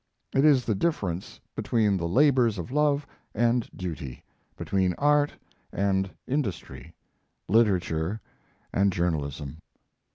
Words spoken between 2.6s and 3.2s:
love